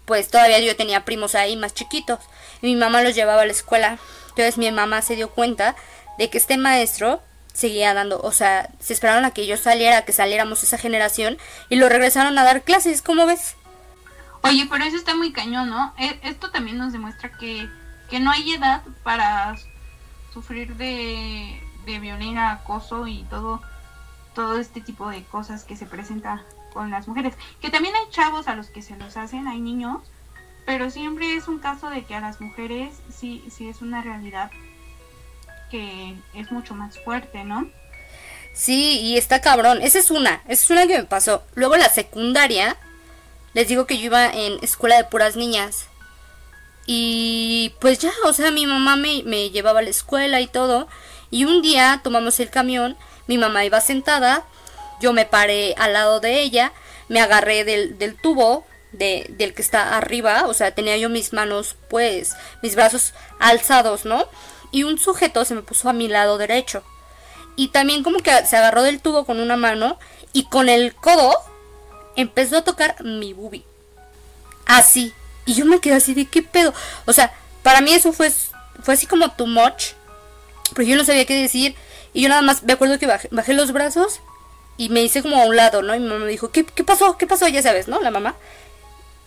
[0.10, 2.18] pues todavía yo tenía primos ahí más chiquitos
[2.64, 4.00] y mi mamá los llevaba a la escuela.
[4.30, 5.76] Entonces mi mamá se dio cuenta
[6.18, 7.22] de que este maestro
[7.54, 11.38] seguía dando, o sea, se esperaron a que yo saliera, que saliéramos esa generación
[11.70, 13.56] y lo regresaron a dar clases, ¿cómo ves?
[14.42, 15.94] Oye, pero eso está muy cañón, ¿no?
[16.00, 17.70] E, esto también nos demuestra que,
[18.20, 19.58] no hay edad para
[20.34, 23.62] sufrir de, de violencia, acoso y todo,
[24.34, 26.44] todo este tipo de cosas que se presenta
[26.74, 27.34] con las mujeres.
[27.62, 30.02] Que también hay chavos a los que se los hacen, hay niños,
[30.66, 34.52] pero siempre es un caso de que a las mujeres sí, sí es una realidad
[35.70, 37.70] que es mucho más fuerte, ¿no?
[38.54, 39.82] Sí, y está cabrón.
[39.82, 41.44] Esa es una, esa es una que me pasó.
[41.56, 42.76] Luego la secundaria,
[43.54, 45.88] les digo que yo iba en escuela de puras niñas.
[46.86, 50.88] Y pues ya, o sea, mi mamá me, me llevaba a la escuela y todo.
[51.32, 54.44] Y un día tomamos el camión, mi mamá iba sentada,
[55.00, 56.74] yo me paré al lado de ella,
[57.08, 61.34] me agarré del, del tubo de, del que está arriba, o sea, tenía yo mis
[61.34, 64.28] manos, pues, mis brazos alzados, ¿no?
[64.72, 66.84] Y un sujeto se me puso a mi lado derecho.
[67.56, 70.00] Y también como que se agarró del tubo con una mano
[70.32, 71.36] y con el codo
[72.16, 73.66] empezó a tocar mi boobie.
[74.66, 75.14] Así.
[75.46, 76.74] Y yo me quedé así de qué pedo.
[77.06, 77.34] O sea,
[77.64, 78.32] para mí eso fue,
[78.84, 79.94] fue así como too much.
[80.76, 81.76] Pero yo no sabía qué decir.
[82.14, 84.22] Y yo nada más me acuerdo que bajé, los brazos
[84.80, 85.94] y me hice como a un lado, ¿no?
[85.94, 87.18] Y mi mamá me dijo, ¿qué, ¿qué pasó?
[87.18, 87.46] ¿Qué pasó?
[87.50, 88.00] Ya sabes, ¿no?
[88.00, 88.36] La mamá.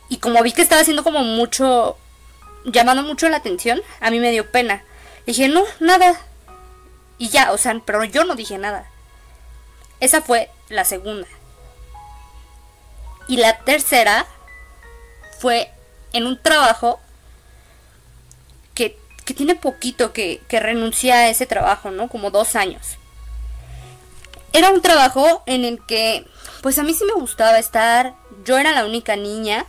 [0.09, 1.99] Y como vi que estaba haciendo como mucho,
[2.65, 4.83] llamando mucho la atención, a mí me dio pena.
[5.27, 6.19] Dije, no, nada.
[7.19, 8.88] Y ya, o sea, pero yo no dije nada.
[10.01, 11.29] Esa fue la segunda.
[13.29, 14.25] Y la tercera
[15.38, 15.71] fue
[16.15, 16.99] en un trabajo
[18.75, 22.09] que, que tiene poquito que, que renuncié a ese trabajo, ¿no?
[22.09, 22.97] Como dos años.
[24.53, 26.27] Era un trabajo en el que,
[26.61, 28.15] pues a mí sí me gustaba estar.
[28.45, 29.67] Yo era la única niña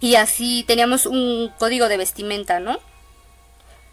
[0.00, 2.78] y así teníamos un código de vestimenta, ¿no?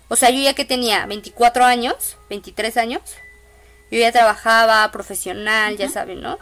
[0.10, 3.02] O sea, yo ya que tenía 24 años, 23 años,
[3.92, 6.38] yo ya trabajaba profesional, ya saben, ¿no?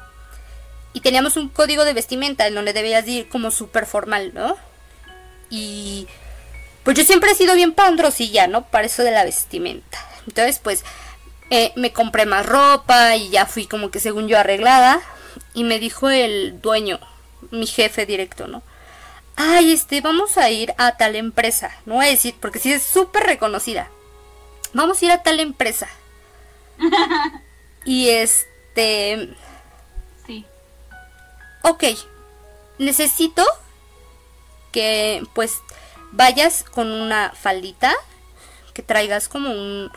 [0.94, 4.56] Y teníamos un código de vestimenta en donde debías ir como súper formal, ¿no?
[5.50, 6.08] Y
[6.84, 8.64] pues yo siempre he sido bien pandrosilla, ¿no?
[8.64, 10.00] Para eso de la vestimenta.
[10.28, 10.84] Entonces, pues
[11.50, 15.02] eh, me compré más ropa y ya fui como que según yo arreglada.
[15.54, 17.00] Y me dijo el dueño,
[17.52, 18.64] mi jefe directo, ¿no?
[19.38, 21.72] ay, este, vamos a ir a tal empresa.
[21.86, 23.90] No voy a decir, porque sí es súper reconocida.
[24.74, 25.88] Vamos a ir a tal empresa.
[27.86, 29.30] y este...
[30.26, 30.46] Sí.
[31.62, 31.84] Ok,
[32.80, 33.46] necesito
[34.72, 35.60] que pues
[36.12, 37.94] vayas con una faldita,
[38.74, 39.92] que traigas como un,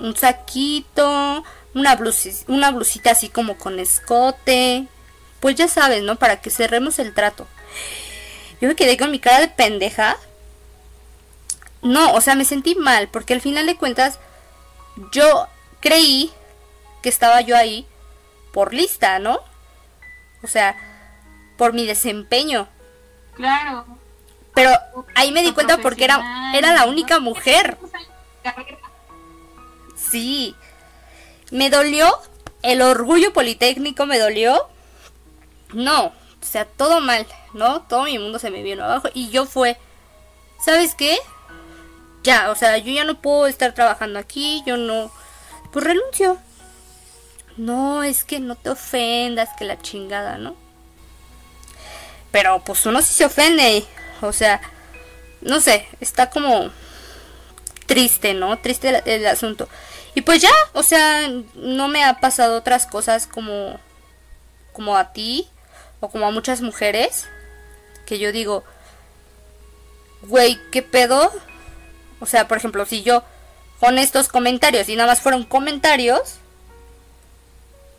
[0.00, 4.86] un saquito, una, blusita, una blusita así como con escote.
[5.40, 6.16] Pues ya sabes, ¿no?
[6.16, 7.46] Para que cerremos el trato.
[8.60, 10.16] Yo me quedé con mi cara de pendeja.
[11.82, 14.18] No, o sea, me sentí mal, porque al final de cuentas,
[15.12, 15.46] yo
[15.80, 16.32] creí
[17.02, 17.86] que estaba yo ahí
[18.52, 19.40] por lista, ¿no?
[20.42, 20.76] O sea,
[21.56, 22.68] por mi desempeño.
[23.34, 23.86] Claro.
[24.54, 24.70] Pero
[25.14, 27.78] ahí me di cuenta porque era, era la única mujer.
[30.10, 30.54] Sí.
[31.50, 32.10] Me dolió.
[32.62, 34.68] El orgullo politécnico me dolió.
[35.72, 37.26] No, o sea, todo mal.
[37.52, 37.82] ¿no?
[37.82, 39.76] Todo mi mundo se me vino abajo y yo fue,
[40.64, 41.16] ¿sabes qué?
[42.22, 45.10] Ya, o sea, yo ya no puedo estar trabajando aquí, yo no,
[45.72, 46.38] pues renuncio.
[47.56, 50.54] No, es que no te ofendas, que la chingada, ¿no?
[52.30, 53.84] Pero pues uno sí se ofende,
[54.20, 54.60] o sea,
[55.40, 56.70] no sé, está como
[57.88, 58.56] triste, ¿no?
[58.58, 59.68] Triste el, asunto.
[60.14, 63.80] Y pues ya, o sea, no me ha pasado otras cosas como
[64.72, 65.48] como a ti
[65.98, 67.26] o como a muchas mujeres
[68.06, 68.62] que yo digo,
[70.22, 71.32] güey, ¿qué pedo?
[72.20, 73.24] O sea, por ejemplo, si yo
[73.80, 76.36] con estos comentarios y nada más fueron comentarios,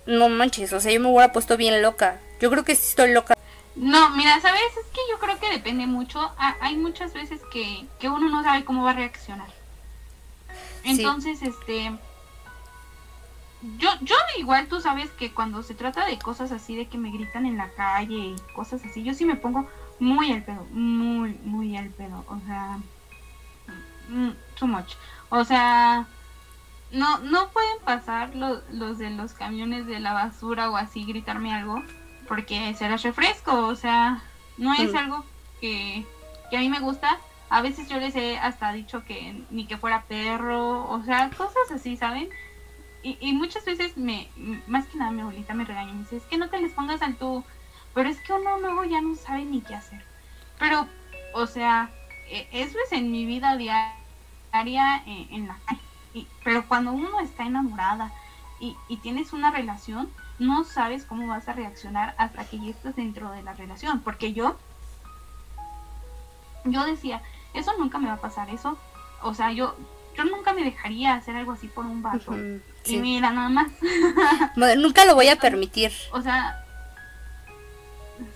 [0.06, 2.20] no manches, o sea, yo me hubiera puesto bien loca.
[2.40, 3.36] Yo creo que sí estoy loca.
[3.76, 4.62] No, mira, ¿sabes?
[4.80, 6.32] Es que yo creo que depende mucho.
[6.38, 9.59] hay muchas veces que, que uno no sabe cómo va a reaccionar.
[10.84, 11.92] Entonces, este
[13.78, 17.12] yo, yo igual tú sabes que cuando se trata de cosas así, de que me
[17.12, 19.68] gritan en la calle y cosas así, yo sí me pongo
[20.00, 22.80] muy al pedo, muy, muy al pedo, o sea,
[24.08, 24.94] mm, too much.
[25.28, 26.08] O sea,
[26.92, 31.84] no, no pueden pasar los de los camiones de la basura o así gritarme algo,
[32.30, 34.24] porque será refresco, o sea,
[34.58, 35.26] no es algo
[35.60, 36.06] que,
[36.50, 37.18] que a mí me gusta.
[37.50, 41.72] A veces yo les he hasta dicho que ni que fuera perro, o sea, cosas
[41.74, 42.30] así, ¿saben?
[43.02, 44.30] Y, y, muchas veces me,
[44.68, 46.74] más que nada mi abuelita me regaña y me dice, es que no te les
[46.74, 47.46] pongas al tú,
[47.94, 50.04] pero es que uno luego ya no sabe ni qué hacer.
[50.60, 50.88] Pero,
[51.34, 51.90] o sea,
[52.30, 56.28] e, eso es en mi vida diaria en, en la calle.
[56.44, 58.12] Pero cuando uno está enamorada
[58.60, 62.96] y, y tienes una relación, no sabes cómo vas a reaccionar hasta que ya estás
[62.96, 64.02] dentro de la relación.
[64.02, 64.58] Porque yo,
[66.66, 67.22] yo decía,
[67.54, 68.78] eso nunca me va a pasar, eso,
[69.22, 69.76] o sea, yo,
[70.16, 72.32] yo nunca me dejaría hacer algo así por un vato.
[72.32, 72.96] Uh -huh, sí.
[72.96, 73.72] Y mira, nada más.
[74.78, 75.92] nunca lo voy a permitir.
[76.12, 76.66] O sea,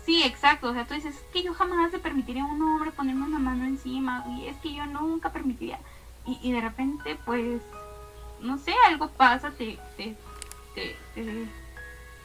[0.06, 0.70] Sí, exacto.
[0.70, 3.40] O sea, tú dices, es que yo jamás le permitiría a un hombre ponerme una
[3.40, 4.26] mano encima.
[4.30, 5.80] Y es que yo nunca permitiría.
[6.26, 7.62] Y, y de repente, pues,
[8.40, 10.16] no sé, algo pasa, te, te,
[10.76, 10.96] te,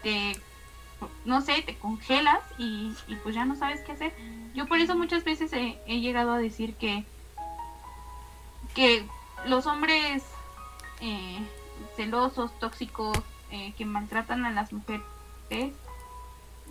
[0.02, 0.40] te,
[1.24, 4.12] no sé, te congelas y, y, pues ya no sabes qué hacer.
[4.58, 7.04] Yo por eso muchas veces he, llegado a decir que,
[8.74, 9.06] que
[9.46, 10.24] los hombres
[11.00, 11.38] eh,
[11.94, 13.16] celosos, tóxicos,
[13.52, 15.04] eh, que maltratan a las mujeres,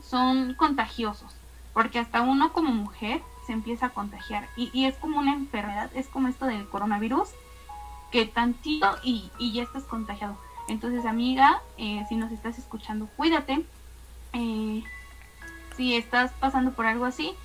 [0.04, 1.32] son contagiosos,
[1.73, 6.10] porque hasta uno como mujer se empieza a contagiar y, es como una enfermedad, es
[6.10, 7.30] como esto del coronavirus,
[8.12, 10.38] que tantito y, y ya estás contagiado.
[10.67, 13.65] Entonces, amiga, eh, si nos estás escuchando, cuídate.
[15.78, 17.36] Si estás pasando por algo así,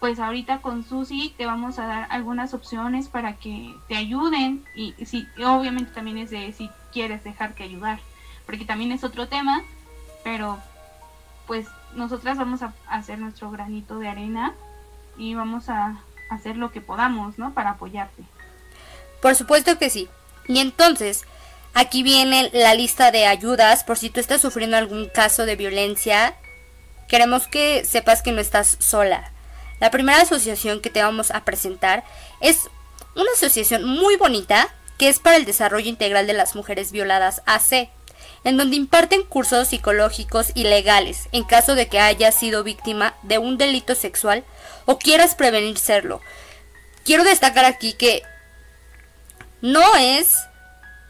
[0.00, 4.94] pues ahorita con Susi te vamos a dar algunas opciones para que te ayuden y
[5.04, 8.00] si obviamente también es de si quieres dejarte ayudar,
[8.46, 9.62] porque también es otro tema,
[10.24, 10.58] pero
[11.46, 14.54] pues nosotras vamos a hacer nuestro granito de arena
[15.18, 17.52] y vamos a hacer lo que podamos, ¿no?
[17.52, 18.22] Para apoyarte.
[19.20, 20.08] Por supuesto que sí.
[20.46, 21.24] Y entonces,
[21.74, 26.34] aquí viene la lista de ayudas por si tú estás sufriendo algún caso de violencia.
[27.08, 29.30] Queremos que sepas que no estás sola.
[29.80, 32.04] La primera asociación que te vamos a presentar
[32.40, 32.68] es
[33.14, 37.88] una asociación muy bonita que es para el desarrollo integral de las mujeres violadas AC,
[38.44, 43.38] en donde imparten cursos psicológicos y legales en caso de que hayas sido víctima de
[43.38, 44.44] un delito sexual
[44.84, 46.20] o quieras prevenir serlo.
[47.04, 48.22] Quiero destacar aquí que
[49.62, 50.36] no es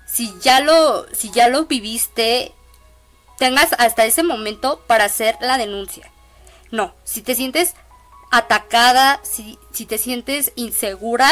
[0.06, 2.52] si ya lo si ya lo viviste
[3.38, 6.11] tengas hasta ese momento para hacer la denuncia.
[6.70, 7.74] No, si te sientes
[8.31, 11.31] atacada, si, si te sientes insegura,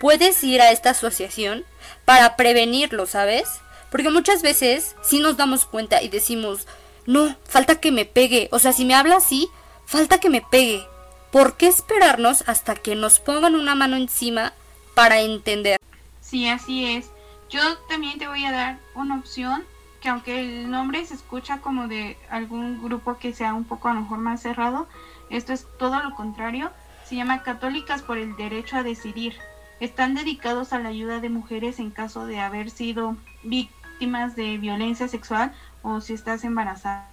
[0.00, 1.64] puedes ir a esta asociación
[2.04, 3.48] para prevenirlo, ¿sabes?
[3.90, 6.66] Porque muchas veces si nos damos cuenta y decimos,
[7.06, 8.48] no, falta que me pegue.
[8.50, 9.48] O sea, si me habla así,
[9.86, 10.86] falta que me pegue.
[11.30, 14.52] ¿Por qué esperarnos hasta que nos pongan una mano encima
[14.94, 15.78] para entender?
[16.20, 17.10] Sí, así es.
[17.48, 19.64] Yo también te voy a dar una opción
[20.00, 23.94] que aunque el nombre se escucha como de algún grupo que sea un poco a
[23.94, 24.88] lo mejor más cerrado,
[25.30, 26.70] esto es todo lo contrario.
[27.04, 29.36] Se llama Católicas por el Derecho a Decidir.
[29.80, 35.08] Están dedicados a la ayuda de mujeres en caso de haber sido víctimas de violencia
[35.08, 37.08] sexual o si estás embarazada.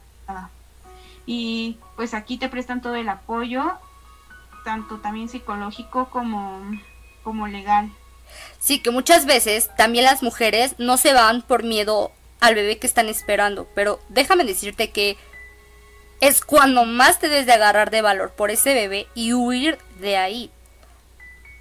[1.25, 3.73] Y pues aquí te prestan todo el apoyo,
[4.63, 6.61] tanto también psicológico como,
[7.23, 7.91] como legal.
[8.59, 12.87] Sí, que muchas veces también las mujeres no se van por miedo al bebé que
[12.87, 15.17] están esperando, pero déjame decirte que
[16.23, 20.15] es cuando más te debes de agarrar de valor por ese bebé y huir de
[20.15, 20.49] ahí.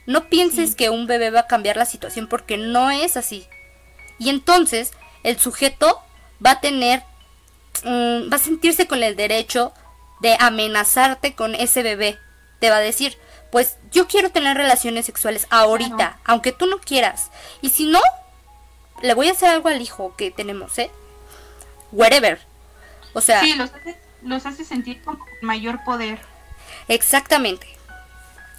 [0.07, 0.77] No pienses sí.
[0.77, 3.49] que un bebé va a cambiar la situación porque no es así.
[4.21, 4.93] Y entonces
[5.25, 6.01] el sujeto
[6.45, 7.03] va a tener,
[7.85, 9.73] um, va a sentirse con el derecho
[10.21, 12.21] de amenazarte con ese bebé.
[12.61, 13.19] Te va a decir,
[13.51, 16.17] pues yo quiero tener relaciones sexuales ahorita, claro.
[16.25, 17.33] aunque tú no quieras.
[17.63, 18.01] Y si no,
[19.03, 20.93] le voy a hacer algo al hijo que tenemos, ¿eh?
[21.91, 22.39] Wherever.
[23.13, 23.41] O sea...
[23.41, 23.73] Sí, los
[24.25, 26.19] los hace sentir con mayor poder.
[26.89, 27.67] Exactamente.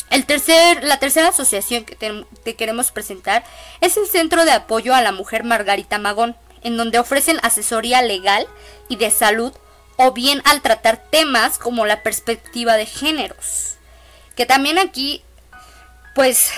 [0.09, 3.43] El tercer, la tercera asociación que te, queremos presentar
[3.81, 8.47] es el Centro de Apoyo a la Mujer Margarita Magón, en donde ofrecen asesoría legal
[8.89, 9.53] y de salud
[9.97, 13.77] o bien al tratar temas como la perspectiva de géneros.
[14.35, 15.23] Que también aquí,
[16.13, 16.51] pues,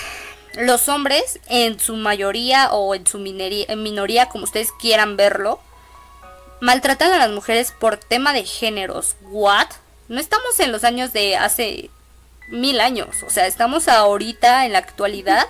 [0.56, 5.62] los hombres en su mayoría o en su minería, en minoría, como ustedes quieran verlo,
[6.62, 9.16] maltratan a las mujeres por tema de géneros.
[9.22, 9.68] ¿What?
[10.08, 11.90] No estamos en los años de hace
[12.50, 13.24] mil años.
[13.26, 15.48] O sea, estamos ahorita en la actualidad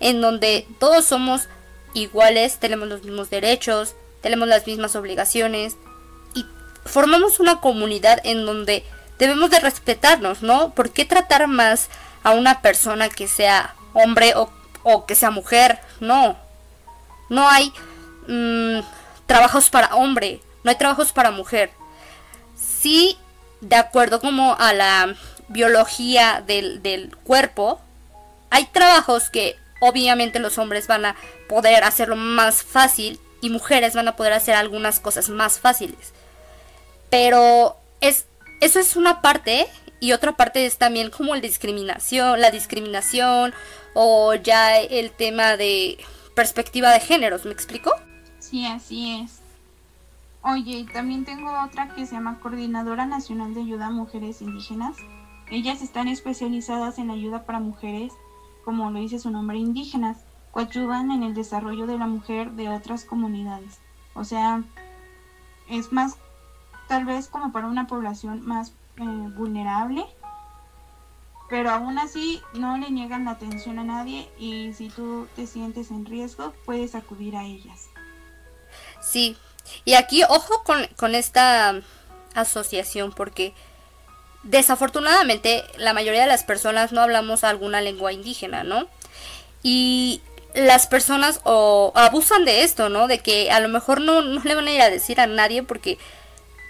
[0.00, 1.48] en donde todos somos
[1.94, 5.76] iguales, tenemos los mismos derechos, tenemos las mismas obligaciones
[6.34, 6.44] y
[6.84, 8.84] formamos una comunidad en donde
[9.18, 10.74] debemos de respetarnos, ¿no?
[10.74, 11.88] ¿Por qué tratar más
[12.22, 14.50] a una persona que sea hombre o,
[14.82, 15.78] o que sea mujer?
[16.00, 16.36] No.
[17.28, 17.72] No hay
[18.26, 18.80] mmm,
[19.26, 21.70] trabajos para hombre, no hay trabajos para mujer.
[22.56, 23.18] Sí,
[23.60, 25.14] de acuerdo como a la
[25.48, 27.80] biología del, del cuerpo,
[28.50, 31.16] hay trabajos que obviamente los hombres van a
[31.48, 36.12] poder hacerlo más fácil y mujeres van a poder hacer algunas cosas más fáciles.
[37.10, 38.26] Pero es
[38.60, 39.66] eso es una parte
[40.00, 43.54] y otra parte es también como el discriminación, la discriminación
[43.92, 45.98] o ya el tema de
[46.34, 47.94] perspectiva de géneros, ¿me explico?
[48.54, 49.40] Sí, así es.
[50.40, 54.94] Oye, también tengo otra que se llama Coordinadora Nacional de Ayuda a Mujeres Indígenas.
[55.50, 58.12] Ellas están especializadas en ayuda para mujeres,
[58.64, 63.04] como lo dice su nombre, indígenas, coadyuvan en el desarrollo de la mujer de otras
[63.04, 63.80] comunidades.
[64.14, 64.62] O sea,
[65.68, 66.16] es más,
[66.86, 70.06] tal vez como para una población más eh, vulnerable,
[71.50, 75.90] pero aún así no le niegan la atención a nadie y si tú te sientes
[75.90, 77.88] en riesgo puedes acudir a ellas.
[79.04, 79.36] Sí,
[79.84, 81.80] y aquí ojo con, con esta
[82.34, 83.52] asociación porque
[84.42, 88.88] desafortunadamente la mayoría de las personas no hablamos alguna lengua indígena, ¿no?
[89.62, 90.20] Y
[90.54, 93.08] las personas o abusan de esto, ¿no?
[93.08, 95.62] De que a lo mejor no, no le van a ir a decir a nadie
[95.62, 95.98] porque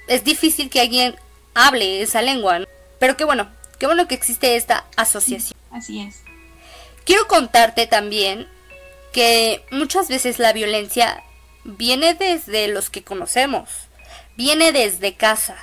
[0.07, 1.17] es difícil que alguien
[1.55, 2.61] hable esa lengua.
[2.61, 2.67] ¿no?
[2.99, 5.59] Pero qué bueno, qué bueno que existe esta asociación.
[5.71, 6.23] Así es.
[7.05, 8.49] Quiero contarte también
[9.13, 11.23] que muchas veces la violencia
[11.65, 13.69] viene desde los que conocemos,
[14.37, 15.57] viene desde casa.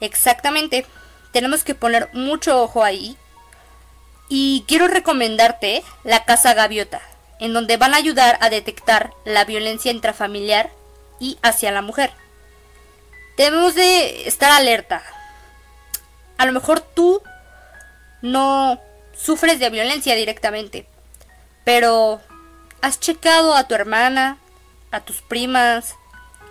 [0.00, 0.86] Exactamente,
[1.32, 3.16] tenemos que poner mucho ojo ahí.
[4.28, 7.02] Y quiero recomendarte la Casa Gaviota,
[7.40, 10.70] en donde van a ayudar a detectar la violencia intrafamiliar
[11.20, 12.10] y hacia la mujer.
[13.36, 15.02] Debemos de estar alerta.
[16.38, 17.22] A lo mejor tú
[18.22, 18.80] no
[19.14, 20.86] sufres de violencia directamente,
[21.64, 22.20] pero
[22.80, 24.38] has checado a tu hermana,
[24.94, 25.96] a tus primas,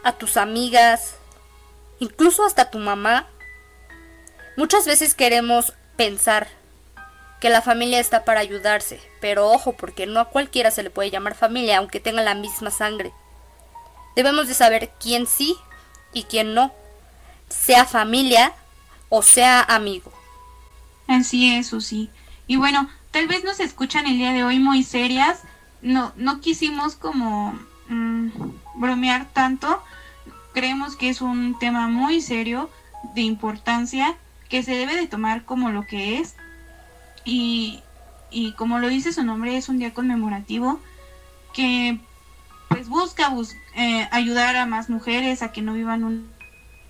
[0.04, 1.16] a tus amigas,
[2.00, 3.28] incluso hasta tu mamá.
[4.58, 6.48] Muchas veces queremos pensar
[7.40, 11.10] que la familia está para ayudarse, pero ojo, porque no a cualquiera se le puede
[11.10, 13.12] llamar familia, aunque tenga la misma sangre.
[14.16, 15.56] Debemos de saber quién sí
[16.14, 16.74] y quién no,
[17.50, 18.54] sea familia
[19.10, 20.12] o sea amigo.
[21.08, 22.10] Así es, sí.
[22.48, 25.40] Y bueno, tal vez nos escuchan el día de hoy muy serias.
[25.82, 27.60] No, no quisimos como
[27.90, 28.30] mm,
[28.76, 29.82] bromear tanto.
[30.54, 32.70] Creemos que es un tema muy serio,
[33.16, 34.16] de importancia,
[34.50, 36.36] que se debe de tomar como lo que es.
[37.26, 37.82] Y,
[38.32, 40.80] y como lo dice su nombre, es un día conmemorativo
[41.54, 42.00] que
[42.68, 43.32] pues busca
[43.76, 46.30] eh, ayudar a más mujeres a que no vivan un,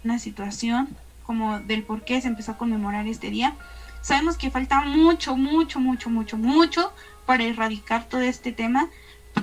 [0.04, 0.88] una situación
[1.26, 3.56] como del por qué se empezó a conmemorar este día.
[4.02, 6.94] Sabemos que falta mucho, mucho, mucho, mucho, mucho
[7.26, 8.90] para erradicar todo este tema,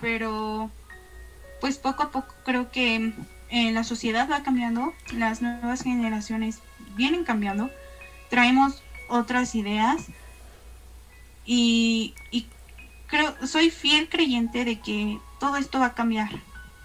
[0.01, 0.71] pero
[1.61, 3.13] pues poco a poco creo que
[3.51, 6.61] eh, la sociedad va cambiando, las nuevas generaciones
[6.97, 7.71] vienen cambiando,
[8.29, 10.07] traemos otras ideas
[11.45, 12.47] y, y
[13.07, 16.31] creo, soy fiel creyente de que todo esto va a cambiar,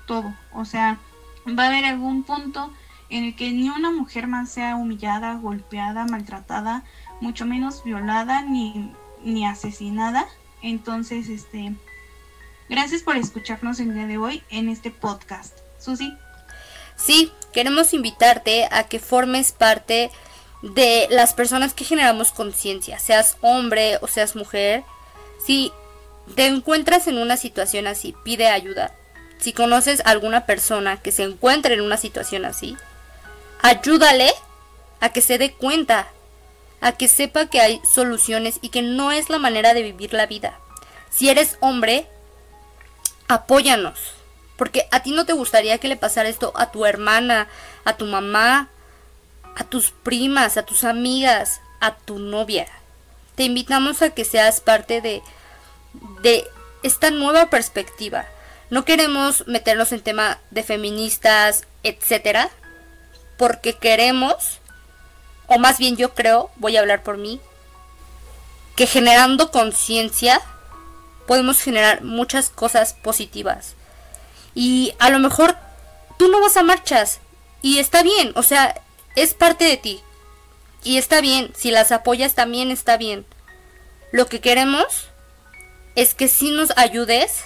[0.07, 0.99] todo, o sea,
[1.47, 2.73] va a haber algún punto
[3.09, 6.83] en el que ni una mujer más sea humillada, golpeada, maltratada,
[7.21, 8.91] mucho menos violada ni,
[9.23, 10.25] ni asesinada.
[10.61, 11.75] Entonces, este,
[12.69, 15.57] gracias por escucharnos el día de hoy en este podcast.
[15.79, 16.17] Susi.
[16.95, 20.11] Sí, queremos invitarte a que formes parte
[20.61, 24.83] de las personas que generamos conciencia, seas hombre o seas mujer.
[25.45, 25.71] Si
[26.35, 28.93] te encuentras en una situación así, pide ayuda.
[29.37, 32.75] Si conoces a alguna persona que se encuentre en una situación así,
[33.61, 34.31] ayúdale
[35.01, 36.07] a que se dé cuenta,
[36.81, 40.25] a que sepa que hay soluciones y que no es la manera de vivir la
[40.25, 40.59] vida.
[41.11, 42.07] Si eres hombre,
[43.27, 43.99] apóyanos,
[44.57, 47.47] porque a ti no te gustaría que le pasara esto a tu hermana,
[47.83, 48.69] a tu mamá,
[49.55, 52.67] a tus primas, a tus amigas, a tu novia.
[53.35, 55.21] Te invitamos a que seas parte de,
[56.21, 56.47] de
[56.83, 58.25] esta nueva perspectiva.
[58.69, 62.49] No queremos meternos en tema de feministas, etcétera,
[63.37, 64.59] porque queremos,
[65.47, 67.39] o más bien yo creo, voy a hablar por mí,
[68.75, 70.41] que generando conciencia
[71.27, 73.73] podemos generar muchas cosas positivas.
[74.53, 75.57] Y a lo mejor
[76.17, 77.19] tú no vas a marchas
[77.61, 78.81] y está bien, o sea,
[79.15, 80.01] es parte de ti.
[80.83, 83.25] Y está bien, si las apoyas también está bien.
[84.11, 85.09] Lo que queremos
[85.95, 87.43] es que si nos ayudes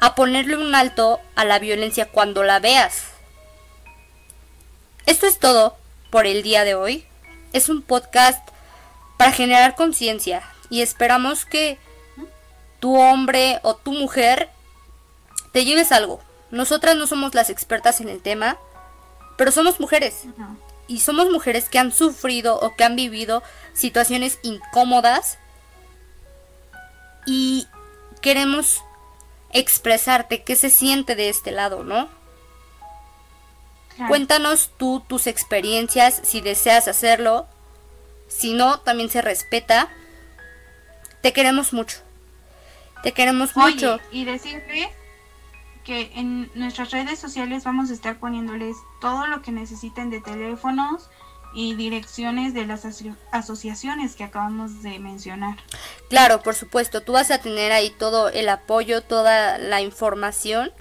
[0.00, 3.04] a ponerle un alto a la violencia cuando la veas.
[5.06, 5.76] Esto es todo
[6.10, 7.06] por el día de hoy.
[7.52, 8.46] Es un podcast
[9.16, 11.78] para generar conciencia y esperamos que
[12.86, 14.48] tu hombre o tu mujer
[15.50, 16.20] te lleves algo.
[16.52, 18.58] Nosotras no somos las expertas en el tema,
[19.36, 20.22] pero somos mujeres.
[20.86, 25.36] Y somos mujeres que han sufrido o que han vivido situaciones incómodas
[27.26, 27.66] y
[28.20, 28.84] queremos
[29.52, 32.08] expresarte qué se siente de este lado, ¿no?
[34.06, 37.48] Cuéntanos tú tus experiencias si deseas hacerlo.
[38.28, 39.88] Si no, también se respeta.
[41.20, 42.05] Te queremos mucho.
[43.02, 44.00] Te queremos mucho.
[44.10, 44.90] Y decirle
[45.84, 51.08] que en nuestras redes sociales vamos a estar poniéndoles todo lo que necesiten de teléfonos
[51.54, 52.84] y direcciones de las
[53.30, 55.56] asociaciones que acabamos de mencionar.
[56.10, 60.72] Claro, por supuesto, tú vas a tener ahí todo el apoyo, toda la información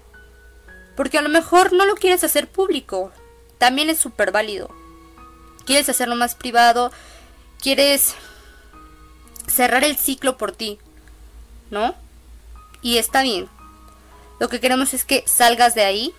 [0.95, 3.11] porque a lo mejor no lo quieres hacer público.
[3.57, 4.69] También es súper válido.
[5.65, 6.91] quieres hacerlo más privado,
[7.59, 8.15] quieres
[9.47, 10.77] cerrar el ciclo por ti,
[11.71, 11.95] ¿no?
[12.85, 13.49] Y está bien.
[14.39, 16.13] Lo que queremos es que salgas de ahí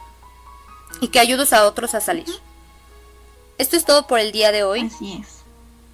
[1.01, 2.27] y que ayudes a otros a salir.
[3.57, 4.81] Esto es todo por el día de hoy.
[4.81, 5.45] Así es.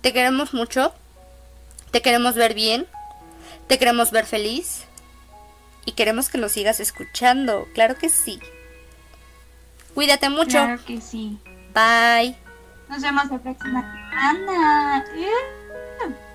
[0.00, 0.94] Te queremos mucho.
[1.90, 2.86] Te queremos ver bien.
[3.66, 4.84] Te queremos ver feliz.
[5.84, 7.68] Y queremos que nos sigas escuchando.
[7.74, 8.40] Claro que sí.
[9.92, 10.52] Cuídate mucho.
[10.52, 11.38] Claro que sí.
[11.74, 12.34] Bye.
[12.88, 15.04] Nos vemos la próxima semana.